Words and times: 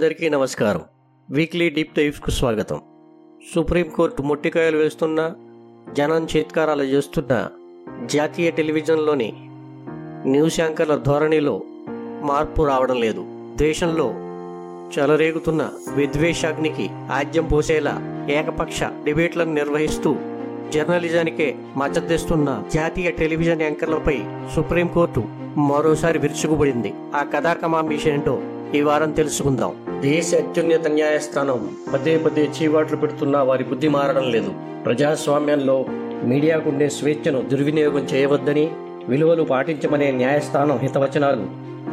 అందరికీ 0.00 0.28
నమస్కారం. 0.28 0.80
Weekly 1.30 1.70
deep 1.70 1.96
డైవ్స్కు 1.96 2.30
స్వాగతం. 2.30 2.80
సుప్రీంకోర్టు 3.54 4.22
మొట్టికాయలు 4.22 4.76
వేస్తున్న 4.76 5.32
జనం 5.92 6.26
చేత్కారాలు 6.36 6.82
చేస్తున్న 6.82 7.48
జాతీయ 8.06 8.50
టెలివిజన్లోని 8.50 9.32
న్యూస్ 10.26 10.60
యాంకర్ల 10.60 10.96
ధోరణిలో 10.96 11.62
మార్పు 12.22 12.62
రావడం 12.62 13.00
లేదు. 13.00 13.52
దేశంలో 13.56 14.10
చెలరేగుతున్న 14.98 15.70
విద్వేషాగ్నికి 15.94 16.90
ఆద్యం 16.92 17.46
పోసేలా 17.46 18.26
ఏకపక్ష 18.30 18.82
డిబేట్లను 18.82 19.52
నిర్వహిస్తూ 19.54 20.16
జర్నలిజానికే 20.70 21.54
మద్దతిస్తున్న 21.76 22.62
జాతీయ 22.74 23.10
టెలివిజన్ 23.10 23.62
యాంకర్లపై 23.62 24.20
సుప్రీంకోర్టు 24.56 25.24
మరోసారి 25.56 26.18
విరుచుకుపడింది. 26.18 26.94
ఆ 27.14 27.22
కథాకమాంబిష 27.22 28.06
ఏంటో 28.06 28.42
ఈ 28.74 28.80
వారం 28.80 29.10
తెలుసుకుందాం. 29.12 29.79
దేశ 30.02 30.34
అత్యున్నత 30.34 30.88
న్యాయస్థానం. 30.88 31.70
పదే 31.94 32.18
పదే 32.18 32.48
చీవాట్లు 32.56 32.96
పెడుతున్నా 32.96 33.42
వారి 33.42 33.64
బుద్ధి 33.64 33.88
మారడం 33.88 34.30
లేదు. 34.30 34.52
ప్రజాస్వామ్యంలో 34.84 35.86
మీడియాకుండే 36.24 36.88
స్వేచ్ఛను 36.88 37.42
దుర్వినియోగం 37.42 37.98
చేయవద్దని 37.98 38.70
విలువలు 39.08 39.42
పాటించమనే 39.42 40.10
న్యాయస్థానం 40.10 40.78
హితవచనాలు. 40.78 41.44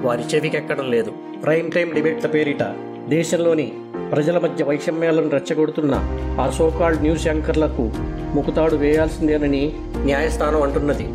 వారి 0.08 0.24
చెవికెక్కడం 0.36 0.92
లేదు. 0.92 1.12
ప్రైమ్ 1.44 1.72
టైం 1.72 1.94
డిబేట్ల 1.94 2.28
పేరిట 2.28 2.64
దేశంలోని 3.08 3.72
ప్రజల 4.12 4.38
మధ్య 4.38 4.64
వైషమ్యాలను 4.64 5.30
రెచ్చగొడుతున్న 5.30 5.96
ఆ 6.42 6.50
సోకాల్డ్ 6.50 7.02
న్యూస్ 7.02 7.28
యాంకర్లకు 7.28 7.92
ముకుతాడు 8.36 8.76
వేయాల్సిందేనని 8.76 9.74
న్యాయస్థానం 9.98 10.62
అంటున్నది. 10.62 11.08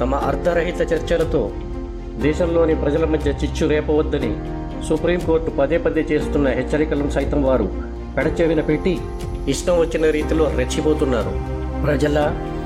తమ 0.00 0.14
అర్ధరహిత 0.14 0.92
చర్చలతో 0.92 1.50
దేశంలోని 2.20 2.74
ప్రజల 2.74 3.04
మధ్య 3.04 3.30
చిచ్చు 3.30 3.66
రేపవద్దని 3.68 4.63
సుప్రీంకోర్టు 4.88 5.50
పదే 5.60 5.78
పదే 5.78 6.02
చేస్తున్న 6.10 6.48
హెచ్చరికలను 6.58 7.10
సైతం 7.16 7.42
వారు 7.42 7.66
పెడచెవిన 8.16 8.60
పెట్టి 8.60 8.94
ఇష్టం 9.52 9.76
వచ్చిన 9.80 10.10
రీతిలో 10.16 10.44
రెచ్చిపోతున్నారు. 10.58 11.32
ప్రజల 11.84 12.18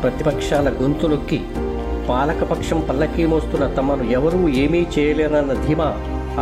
ప్రతిపక్షాల 0.02 0.68
గొంతు 0.80 1.06
నొక్కి 1.12 1.38
పాలకపక్షం 2.08 2.78
పల్లకీ 2.88 3.24
మోస్తున్న 3.26 3.64
తమను 3.78 4.04
ఎవరూ 4.18 4.48
ఏమీ 4.62 4.86
చేయలేరన్న 4.96 5.54
ధీమా 5.66 5.88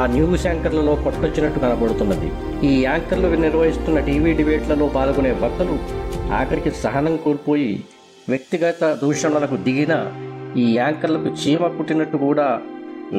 ఆ 0.00 0.02
న్యూస్ 0.14 0.46
యాంకర్లలో 0.46 0.94
కొట్టొచ్చినట్టు 1.04 1.58
కనబడుతున్నది. 1.64 2.28
ఈ 2.68 2.72
యాంకర్లు 2.84 3.28
నిర్వహిస్తున్న 3.44 3.98
టీవీ 4.08 4.32
డిబేట్లలో 4.32 4.86
పాల్గొనే 4.96 5.32
భక్తులు 5.42 5.76
ఆఖరికి 6.38 6.72
సహనం 6.84 7.16
కోల్పోయి 7.24 7.70
వ్యక్తిగత 8.28 8.84
దూషణలకు 9.02 9.56
దిగిన 9.66 9.94
ఈ 10.62 10.66
యాంకర్లకు 10.80 11.30
చీమ 11.40 11.68
కుట్టినట్టు 11.78 12.16
కూడా 12.26 12.48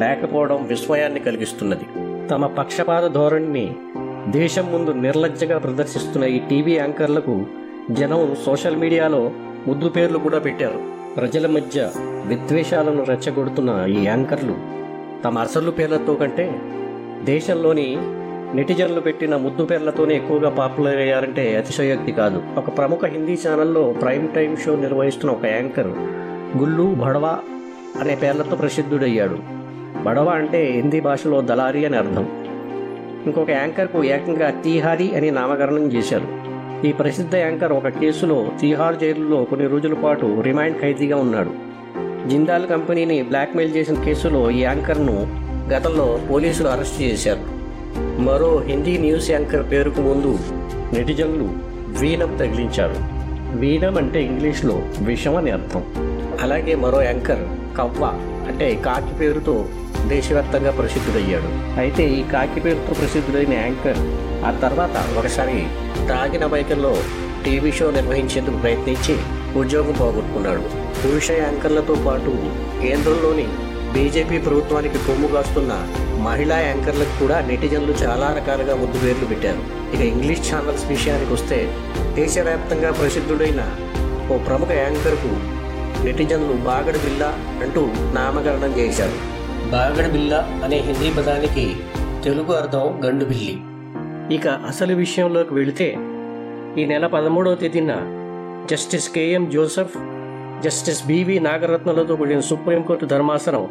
లేకపోవడం 0.02 0.58
విస్మయాన్ని 0.70 1.20
కలిగిస్తున్నది. 1.20 1.86
తమ 2.30 2.46
పక్షపాత 2.46 3.04
ధోరణిని 3.06 3.66
దేశం 4.28 4.72
ముందు 4.72 4.90
నిర్లజ్జగా 4.90 5.58
ప్రదర్శిస్తున్న 5.58 6.24
ఈ 6.24 6.38
టీవీ 6.38 6.72
యాంకర్లకు 6.72 7.34
జనం 7.90 8.36
సోషల్ 8.46 8.76
మీడియాలో 8.76 9.30
ముద్దు 9.66 9.88
పేర్లు 9.88 10.18
కూడా 10.18 10.38
పెట్టారు. 10.38 10.80
ప్రజల 11.16 11.46
మధ్య 11.46 11.90
విద్వేషాలను 12.26 13.02
రెచ్చగొడుతున్న 13.04 13.70
ఈ 13.88 14.00
యాంకర్లు 14.04 14.56
తమ 15.24 15.38
అసలు 15.38 15.70
పేర్లతో 15.70 16.14
కంటే 16.14 16.46
దేశంలోని 17.24 17.98
నెటిజన్లు 18.54 19.00
పెట్టిన 19.00 19.36
ముద్దు 19.36 19.64
పేర్లతోనే 19.64 20.14
ఎక్కువగా 20.14 20.50
పాపులర్ 20.50 20.96
అయ్యారంటే 20.96 21.56
అతిశయోక్తి 21.56 22.12
కాదు. 22.12 22.42
ఒక 22.56 22.78
ప్రముఖ 22.78 23.04
హిందీ 23.04 23.38
ఛానల్లో 23.46 23.92
ప్రైమ్ 24.02 24.28
టైం 24.28 24.56
షో 24.56 24.76
నిర్వహిస్తున్న 24.76 25.32
ఒక 25.32 25.46
యాంకర్ 25.46 25.92
గుల్లు 26.58 26.82
బడవా 26.82 27.38
అనే 28.00 28.14
పేర్లతో 28.14 28.56
ప్రసిద్ధుడయ్యాడు. 28.56 29.57
బడవ 30.08 30.28
అంటే 30.28 30.64
హిందీ 30.64 31.00
భాషలో 31.00 31.40
దళారి 31.40 31.86
అని 31.86 31.96
అర్థం. 31.96 32.26
ఇంకొక 33.26 33.50
యాంకర్కు 33.50 34.04
ఏకంగా 34.04 34.50
తీహారి 34.50 35.16
అని 35.16 35.30
నామకరణం 35.30 35.92
చేశారు. 35.92 36.28
ఈ 36.86 36.92
ప్రసిద్ధ 36.92 37.34
యాంకర్ 37.34 37.72
ఒక 37.72 37.88
కేసులో 37.88 38.48
తీహార్ 38.60 38.96
జైలులో 38.96 39.44
కొన్ని 39.44 39.66
రోజుల 39.66 39.94
పాటు 39.94 40.40
రిమాండ్ 40.40 40.80
ఖైదీగా 40.80 41.16
ఉన్నాడు. 41.16 41.50
జిందాల్ 42.28 42.66
కంపెనీని 42.66 43.22
బ్లాక్మెయిల్ 43.22 43.76
చేసిన 43.76 43.94
కేసులో 44.04 44.50
ఈ 44.50 44.60
యాంకర్ను 44.60 45.16
గతంలో 45.68 46.20
పోలీసులు 46.30 46.68
అరెస్ట్ 46.68 47.02
చేశారు. 47.02 47.44
మరో 48.20 48.62
హిందీ 48.66 48.98
న్యూస్ 48.98 49.30
యాంకర్ 49.30 49.70
పేరుకు 49.70 50.00
ముందు 50.00 50.38
నెటిజన్లు 50.94 51.48
వీనం 52.00 52.36
తగిలించారు. 52.36 52.98
వీనం 53.58 53.96
అంటే 53.98 54.22
ఇంగ్లీష్లో 54.22 54.82
విషం 55.02 55.36
అని 55.36 55.50
అర్థం. 55.50 55.84
అలాగే 56.42 56.74
మరో 56.74 57.02
యాంకర్ 57.02 57.44
కవ్వ 57.78 58.04
అంటే 58.48 58.82
కాకి 58.86 59.18
పేరుతో 59.18 59.64
దేశవ్యాప్తంగా 60.06 60.70
ప్రసిద్ధుడయ్యాడు. 60.70 61.48
అయితే 61.80 62.04
ఈ 62.18 62.22
కాకి 62.32 62.60
పేరుతో 62.60 62.94
ప్రసిద్ధుడైన 63.00 63.52
యాంకర్ 63.52 64.00
ఆ 64.48 64.50
తర్వాత 64.64 64.96
ఒకసారి 65.18 65.58
తాగిన 66.10 66.46
బైకల్లో 66.46 66.92
టీవీ 67.44 67.72
షో 67.72 67.90
నిర్వహించేందుకు 67.90 68.56
ప్రయత్నించి 68.56 69.14
ఉద్యోగం 69.60 69.92
పోగొట్టుకున్నాడు. 69.92 70.64
పురుష 71.02 71.30
యాంకర్లతో 71.30 71.94
పాటు 72.06 72.32
కేంద్రంలోని 72.82 73.46
బీజేపీ 73.94 74.38
ప్రభుత్వానికి 74.38 74.98
కొమ్ము 75.06 75.28
కాస్తున్న 75.34 75.72
మహిళా 76.26 76.58
యాంకర్లకు 76.58 77.14
కూడా 77.20 77.36
నెటిజన్లు 77.40 77.92
చాలా 78.04 78.26
రకాలుగా 78.38 78.74
ముద్దు 78.74 78.98
పేర్లు 79.04 79.26
పెట్టారు. 79.26 79.62
ఇక 79.94 80.00
ఇంగ్లీష్ 80.00 80.42
ఛానల్స్ 80.48 80.84
విషయానికి 80.86 81.32
వస్తే 81.32 81.58
దేశవ్యాప్తంగా 82.18 82.90
ప్రసిద్ధుడైన 82.90 83.62
ఓ 84.32 84.36
ప్రముఖ 84.38 84.70
యాంకర్కు 84.70 85.32
నెటిజన్లు 86.04 86.54
బాగడి 86.68 86.98
బిల్ల 86.98 87.24
అంటూ 87.64 87.82
నామకరణం 88.18 88.72
చేశారు. 88.78 89.37
బాగడి 89.72 90.10
బిల్ల 90.10 90.34
అనే 90.64 90.76
హిందీ 90.76 91.08
పదానికి 91.10 91.64
తెలుగు 92.24 92.52
అర్థం 92.52 93.00
గండు 93.06 93.24
బిల్లి 93.24 93.56
ఇక 94.34 94.48
అసలు 94.48 94.94
విషయంలోకి 94.94 95.54
వెళితే 95.54 95.88
ఈ 96.78 96.86
నెల 96.86 97.06
పదమూడవ 97.06 97.54
తేదీన 97.54 97.92
Justice 98.70 99.08
KM 99.12 99.50
Joseph 99.50 99.96
Justice 100.64 101.06
BV 101.06 101.40
నాగరత్నలతో 101.40 102.16
కూడిన 102.16 102.40
సుప్రీంకోర్టు 102.40 103.06
ధర్మాసనం 103.06 103.68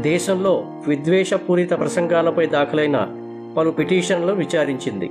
దేశంలో 0.00 0.64
విద్వేషపూరిత 0.88 1.70
ప్రసంగాలపై 1.70 2.46
దాఖలైన 2.46 2.98
పలు 3.56 3.70
పిటిషన్లు 3.70 4.32
విచారించింది. 4.32 5.10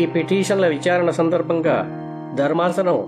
ఈ 0.00 0.06
పిటిషన్ల 0.06 0.66
విచారణ 0.66 1.10
సందర్భంగా 1.10 1.76
ధర్మాసనం 2.34 2.98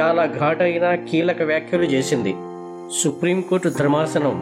చాలా 0.00 0.26
ఘాటైన 0.26 0.94
కీలక 0.94 1.42
వ్యాఖ్యలు 1.42 1.84
చేసింది. 1.84 2.34
సుప్రీంకోర్టు 3.02 3.68
ధర్మాసనం 3.68 4.34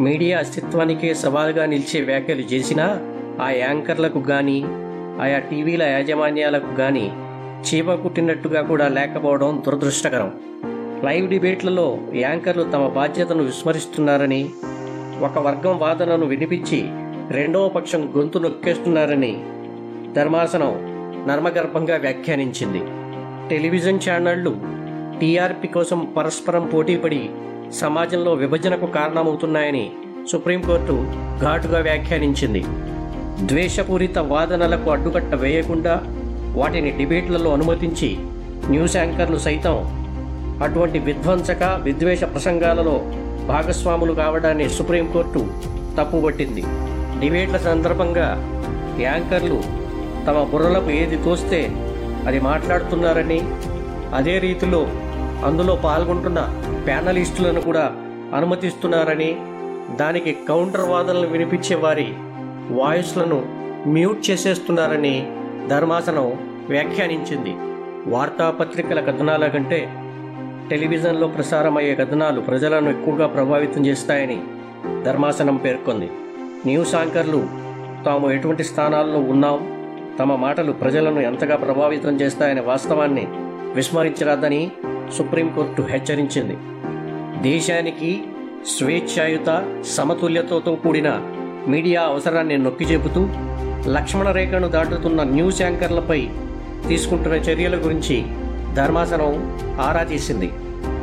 మీడియా 0.00 0.38
అస్తిత్వానికే 0.38 1.14
సవాల్గా 1.14 1.66
నిలిచే 1.66 2.00
వ్యాఖ్యలు 2.00 2.40
చేసినా 2.40 3.00
ఆ 3.40 3.50
యాంకర్లకు 3.50 4.20
కానీ 4.20 4.62
ఆయా 5.20 5.38
టీవీల 5.38 5.82
యాజమాన్యాలకు 5.82 6.74
కానీ 6.74 7.12
చీమ 7.62 7.94
కుట్టినట్టుగా 7.94 8.62
కూడా 8.62 8.88
లేకపోవడం 8.88 9.62
దురదృష్టకరం. 9.66 10.32
లైవ్ 11.04 11.30
డిబేట్లలో 11.30 11.98
యాంకర్లు 12.14 12.62
తమ 12.62 12.86
బాధ్యతను 12.86 13.42
విస్మరిస్తున్నారని 13.42 14.50
ఒక 15.20 15.38
వర్గం 15.38 15.78
వాదనను 15.78 16.26
వినిపించి 16.26 16.88
రెండవ 17.30 17.68
పక్షం 17.68 18.12
గొంతు 18.16 18.38
నొక్కేస్తున్నారని 18.38 19.44
ధర్మాసనం 20.12 20.72
నర్మగర్భంగా 21.28 21.96
వ్యాఖ్యానించింది. 21.96 22.82
టెలివిజన్ 23.48 24.00
ఛానళ్ళు 24.10 24.60
టీఆర్పీ 25.20 25.68
కోసం 25.68 26.12
పరస్పరం 26.16 26.66
పోటీపడి 26.66 27.30
సమాజంలో 27.80 28.32
విభజనకు 28.34 28.86
కారణమవుతున్నాయని 28.96 29.84
సుప్రీంకోర్టు 30.30 30.94
ఘాటుగా 31.44 31.78
వ్యాఖ్యానించింది. 31.86 32.62
ద్వేషపూరిత 33.50 34.18
వాదనలకు 34.32 34.88
అడ్డుకట్ట 34.90 35.34
వేయకుండా 35.34 35.94
వాటిని 36.58 36.90
డిబేట్లలో 36.90 37.50
అనుమతించి 37.52 38.10
న్యూస్ 38.72 38.96
యాంకర్లు 38.96 39.38
సైతం 39.38 39.76
అటువంటి 40.64 40.98
విధ్వంసక 40.98 41.62
విద్వేష 41.86 42.22
ప్రసంగాలలో 42.24 42.96
భాగస్వాములు 43.46 44.12
కావడాన్ని 44.12 44.66
సుప్రీంకోర్టు 44.70 45.40
తప్పుపట్టింది 45.98 46.64
డిబేట్ల 47.20 47.56
సందర్భంగా 47.68 48.28
యాంకర్లు 49.00 49.58
తమ 50.26 50.38
బుర్రలకు 50.52 50.90
ఏది 50.90 51.16
తోస్తే 51.24 51.60
అది 52.26 52.40
మాట్లాడుతున్నారని 52.40 53.40
అదే 54.14 54.34
రీతిలో 54.38 54.82
అందులో 55.44 55.74
పాల్గొంటున్న 55.84 56.40
ప్యానలిస్టులను 56.86 57.60
కూడా 57.60 57.96
అనుమతిస్తున్నారని 58.34 59.36
దానికి 59.96 60.36
కౌంటర్ 60.48 60.88
వాదనలు 60.88 61.26
వినిపించే 61.26 61.76
వారి 61.76 62.06
వాయిస్లను 62.70 63.42
మ్యూట్ 63.86 64.30
చేసేస్తున్నారని 64.30 65.30
ధర్మాసనం 65.68 66.26
వ్యాఖ్యానించింది. 66.68 67.54
వార్తాపత్రికల 68.10 69.00
కథనాల 69.00 69.46
కంటే 69.46 69.80
టెలివిజన్లో 70.70 71.26
ప్రసారమయ్యే 71.26 71.94
కథనాలు 71.94 72.40
ప్రజలను 72.40 72.90
ఎక్కువగా 72.90 73.26
ప్రభావితం 73.26 73.86
చేస్తాయని 73.86 74.40
ధర్మాసనం 75.04 75.56
పేర్కొంది. 75.56 76.10
న్యూస్ 76.66 76.94
యాంకర్లు 76.94 77.40
తాము 78.04 78.30
ఎటువంటి 78.30 78.64
స్థానాల్లో 78.64 79.18
ఉన్నాం 79.18 79.58
తమ 80.18 80.34
మాటలు 80.34 80.72
ప్రజలను 80.72 81.20
ఎంతగా 81.20 81.56
ప్రభావితం 81.56 82.20
చేస్తాయనే 82.20 82.60
వాస్తవాన్ని 82.60 83.26
విస్మరించరాదని 83.74 84.70
సుప్రీంకోర్టు 85.18 85.82
హెచ్చరించింది. 85.82 86.56
దేశానికి 87.42 88.22
స్వేచ్ఛాయుత 88.66 89.66
సమతుల్యతతో 89.84 90.74
కూడిన 90.74 91.20
మీడియా 91.68 92.02
అవసరాన్ని 92.02 92.58
నొక్కి 92.58 92.84
చెబుతూ 92.84 93.28
లక్ష్మణ 93.86 94.30
రేఖను 94.30 94.68
దాటుతున్న 94.68 95.22
న్యూస్ 95.22 95.62
యాంకర్లపై 95.62 96.28
తీసుకుంటున్న 96.88 97.36
చర్యల 97.36 97.76
గురించి 97.76 98.24
ధర్మాసనం 98.74 99.58
ఆరా 99.80 100.02
తీసింది. 100.02 100.52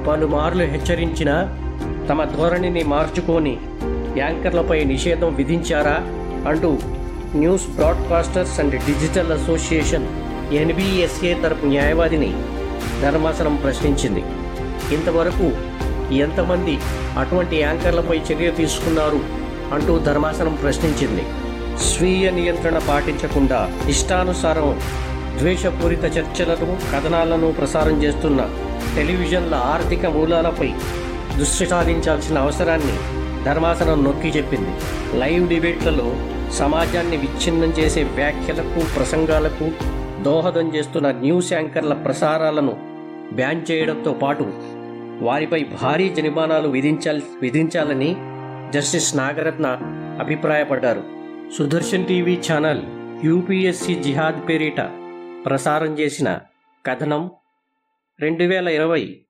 పలుమార్లు 0.07 0.63
హెచ్చరించినా 0.63 1.65
తమ 2.09 2.23
ధోరణిని 2.23 2.83
మార్చుకొని 2.83 3.57
యాంకర్లపై 4.17 4.83
నిషేధం 4.83 5.33
విధించారా 5.33 5.97
అంటూ 6.49 6.77
news 7.35 7.67
broadcasters 7.67 8.59
and 8.59 8.75
digital 8.75 9.31
association 9.31 10.07
NBSA 10.53 11.33
తరపు 11.33 11.65
న్యాయవాదిని 11.65 12.33
ధర్మాసనం 13.01 13.55
ప్రశ్నించింది. 13.55 14.23
ఇంతవరకు 14.95 15.51
ఎంతమంది 16.13 16.79
అటువంటి 17.19 17.55
యాంకర్లపై 17.55 18.17
చర్య 18.17 18.51
తీసుకున్నారు 18.51 19.19
అంటూ 19.73 19.99
ధర్మాసనం 19.99 20.55
ప్రశ్నించింది. 20.55 21.23
స్వీయ 21.83 22.29
నియంత్రణ 22.29 22.77
పాటించకుండా 22.77 23.81
ఇష్టానుసారం 23.89 24.81
ద్వేషపూరిత 25.39 26.05
చర్చలను 26.05 26.77
కథనాలను 26.93 27.51
ప్రసారం 27.51 28.03
చేస్తున్న 28.03 28.49
టెలివిజన్ల 28.95 29.55
ఆర్థిక 29.55 30.05
మూలాలపై 30.05 30.73
దృష్టి 31.37 31.65
సారించాల్సిన 31.65 32.37
అవసరాన్ని 32.37 32.97
ధర్మాసనం 33.45 34.03
నొక్కి 34.03 34.27
చెప్పింది. 34.27 34.71
లైవ్ 35.19 35.47
డిబేట్లలో 35.47 36.15
సమాజాన్ని 36.51 37.17
విచ్ఛిన్నం 37.17 37.69
చేసే 37.69 38.03
వ్యాఖ్యలకు 38.03 38.79
ప్రసంగాలకు 38.95 39.71
దోహదం 40.23 40.75
చేస్తున్న 40.75 41.11
న్యూస్ 41.11 41.53
యాంకర్ల 41.53 41.93
ప్రసారాలను 41.93 42.88
బ్యాన్ 43.33 43.71
చేయడంతో 43.71 44.13
పాటు 44.13 44.53
వారిపై 45.23 45.63
భారీ 45.81 46.09
జరిమానాలు 46.09 46.67
విధించాల్ 46.67 47.21
విధించాలని 47.41 48.15
జస్టిస్ 48.71 49.17
నాగరత్న 49.17 49.67
అభిప్రాయపడ్డారు. 50.19 51.03
సుదర్శన్ 51.57 52.05
టీవీ 52.05 52.41
ఛానల్ 52.51 52.81
యూపీఎస్సీ 53.25 53.95
జిహాద్ 53.95 54.49
పేరిట 54.49 54.81
ప్రసారం 55.45 55.99
చేసిన 55.99 56.39
కథనం 56.87 57.31
రెండు 58.19 58.43
వేల 58.43 58.67
ఇరవై 58.67 59.21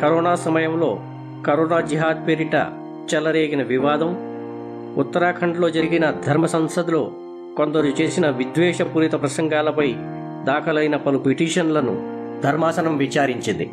కరోనా 0.00 0.34
సమయంలో 0.34 1.00
కరోనా 1.46 1.80
జిహాద్ 1.80 2.28
పేరిట 2.28 2.54
చెలరేగిన 3.14 3.62
వివాదం 3.62 4.34
ఉత్తరాఖండ్లో 5.00 5.70
జరిగిన 5.70 6.10
ధర్మ 6.10 6.46
సంసద్లో 6.46 7.12
కొందరు 7.56 7.86
చేసిన 7.86 8.30
విద్వేషపూరిత 8.30 9.12
ప్రసంగాలపై 9.12 9.94
దాఖలైన 10.44 10.96
పలు 10.96 11.18
పిటిషన్లను 11.18 12.13
ధర్మాసనం 12.44 12.96
విచారించింది. 12.96 13.70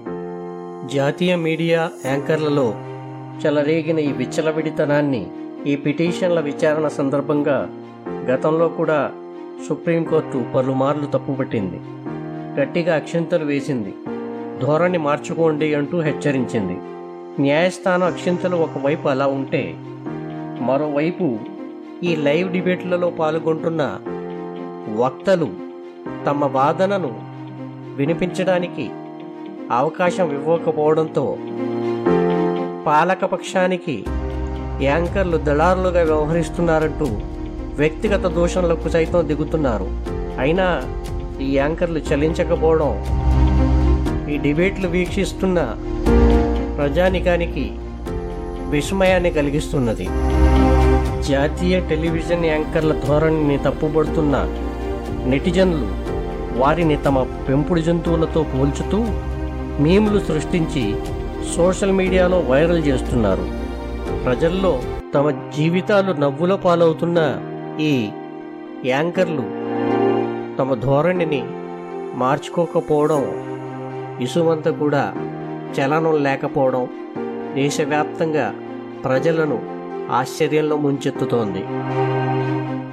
జాతీయ 0.96 1.36
మీడియా 1.36 1.90
యాంకర్లలో 2.06 2.74
చెలరేగిన 3.46 4.00
ఈ 4.00 4.12
విచ్చలవిడితనాన్ని 4.12 5.28
ఈ 5.68 5.76
పిటిషన్ల 5.76 6.40
విచారణ 6.40 6.88
సందర్భంగా 6.88 7.70
గతంలో 8.10 8.68
కూడా 8.68 9.12
సుప్రీంకోర్టు 9.70 10.46
పలుమార్లు 10.56 11.06
తప్పుపట్టింది. 11.06 11.80
గట్టిగా 12.62 12.96
అక్షింతలు 12.96 13.46
వేసింది. 13.46 13.94
ధోరణి 14.62 14.98
మార్చుకోండి 14.98 15.74
అంటూ 15.74 16.02
హెచ్చరించింది. 16.02 16.78
న్యాయస్థానం 17.42 18.04
అక్షింతలు 18.04 18.56
ఒకవైపు 18.56 19.08
అలా 19.08 19.28
ఉంటే 19.28 19.76
మరోవైపు 20.62 21.40
ఈ 22.04 22.16
లైవ్ 22.16 22.52
డిబేట్లలో 22.52 23.10
పాల్గొంటున్న 23.10 24.00
వక్తలు 24.96 25.48
తమ 26.26 26.46
వాదనను 26.46 27.31
వినిపించడానికి 27.98 28.90
అవకాశం 29.72 30.28
ఇవ్వకపోవడంతో 30.38 31.38
పాలకపక్షానికి 32.88 34.04
యాంకర్లు 34.82 35.38
దళారులుగా 35.38 36.04
వ్యవహరిస్తున్నారంటూ 36.04 37.08
వ్యక్తిగత 37.82 38.26
దూషణలకు 38.28 38.90
సైతం 38.90 39.28
దిగుతున్నారు. 39.28 39.88
అయినా 40.40 40.68
ఈ 41.42 41.56
యాంకర్లు 41.58 42.00
చలించకపోవడం 42.00 42.92
ఈ 44.32 44.38
డిబేట్లు 44.38 44.88
వీక్షిస్తున్న 44.88 45.60
ప్రజానికానికి 46.78 47.72
విస్మయాన్ని 48.70 49.32
కలిగిస్తున్నది. 49.32 50.08
జాతీయ 51.30 51.80
టెలివిజన్ 51.80 52.46
యాంకర్ల 52.46 52.94
ధోరణిని 53.08 53.58
తప్పుబడుతున్న 53.58 54.36
నెటిజన్లు 55.32 56.01
వారిని 56.58 56.96
తమ 56.96 57.24
పెంపుడు 57.50 57.80
జంతువులతో 57.80 58.44
పోల్చుతూ 58.44 59.06
మీములు 59.84 60.20
సృష్టించి 60.20 60.96
సోషల్ 61.56 61.92
మీడియాలో 61.92 62.40
వైరల్ 62.40 62.84
చేస్తున్నారు. 62.84 63.62
ప్రజల్లో 64.24 64.82
తమ 65.16 65.30
జీవితాలు 65.30 66.14
నవ్వుల 66.14 66.56
పాలవుతున్న 66.56 67.40
ఈ 67.82 68.10
యాంకర్లు 68.86 69.42
తమ 70.58 70.74
ధోరణిని 70.74 71.44
మార్చుకోకపోవడం 72.16 73.24
ఇసుమంత 74.22 74.70
కూడా 74.70 75.14
చలనం 75.80 76.24
లేకపోవడం 76.24 76.88
దేశవ్యాప్తంగా 77.56 78.56
ప్రజలను 79.06 79.60
ఆశ్చర్యంలో 80.12 80.78
ముంచెత్తుతోంది. 80.78 81.64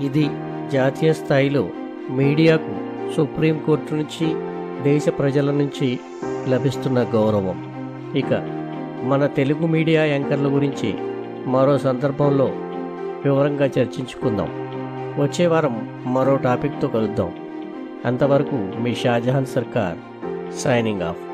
ఇది 0.07 0.31
జాతీయ 0.73 1.13
స్థాయిలో 1.13 1.69
మీడియాకు 2.11 2.88
సుప్రీంకోర్టు 3.17 3.95
నుంచి 3.95 4.35
దేశ 4.83 5.09
ప్రజల 5.09 5.51
నుంచి 5.51 6.01
లభిస్తున్న 6.49 7.03
గౌరవం. 7.03 7.73
ఇక 8.17 8.35
మన 9.05 9.27
తెలుగు 9.27 9.67
మీడియా 9.67 10.05
యాంకర్ల 10.05 10.47
గురించి 10.47 10.95
మరో 11.47 11.79
సందర్భంలో 11.79 12.45
వివరంగా 13.25 13.65
చర్చించుకుందాం. 13.65 14.49
వచ్చే 15.23 15.47
వారం 15.47 15.89
మరో 16.07 16.37
టాపిక్తో 16.37 16.89
కలుద్దాం. 16.89 17.33
అంతవరకు 18.05 18.55
మీ 18.55 18.95
షాజహాన్ 18.95 19.47
సర్కార్ 19.47 19.99
సైనింగ్ 20.55 21.03
ఆఫ్. 21.03 21.28